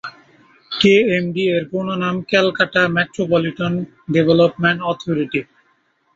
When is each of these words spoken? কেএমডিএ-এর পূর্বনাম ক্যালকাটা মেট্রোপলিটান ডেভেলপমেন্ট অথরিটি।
কেএমডিএ-এর 0.71 1.63
পূর্বনাম 1.71 2.15
ক্যালকাটা 2.29 2.81
মেট্রোপলিটান 2.95 3.73
ডেভেলপমেন্ট 4.13 4.79
অথরিটি। 4.91 5.41